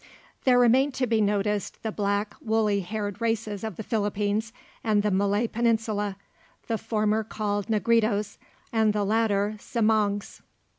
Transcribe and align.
There 0.45 0.57
remain 0.57 0.91
to 0.93 1.05
be 1.05 1.21
noticed 1.21 1.83
the 1.83 1.91
black 1.91 2.33
woolly 2.41 2.79
haired 2.79 3.21
races 3.21 3.63
of 3.63 3.75
the 3.75 3.83
Philippines 3.83 4.51
and 4.83 5.03
the 5.03 5.11
Malay 5.11 5.45
peninsula, 5.45 6.17
the 6.65 6.79
former 6.79 7.23
called 7.23 7.67
"Negritos," 7.67 8.39
and 8.73 8.93
the 8.93 9.05
latter 9.05 9.57
"Semangs." 9.59 10.41